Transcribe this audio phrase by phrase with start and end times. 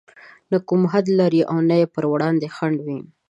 [0.51, 2.99] نه کوم حد لري او نه يې پر وړاندې خنډ وي.